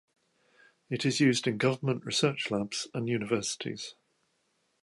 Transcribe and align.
It 0.89 1.05
is 1.05 1.19
used 1.19 1.45
in 1.45 1.59
government 1.59 2.05
research 2.07 2.49
labs 2.49 2.87
and 2.91 3.07
universities. 3.07 3.93